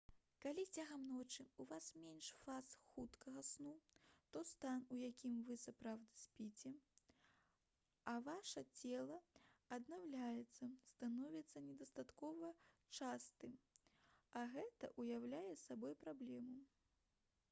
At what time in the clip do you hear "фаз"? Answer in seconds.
2.43-2.71